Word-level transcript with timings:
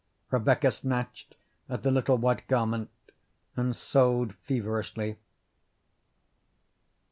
Rebecca 0.31 0.71
snatched 0.71 1.35
at 1.69 1.83
the 1.83 1.91
little 1.91 2.17
white 2.17 2.47
garment 2.47 2.89
and 3.55 3.75
sewed 3.75 4.33
feverishly. 4.33 5.17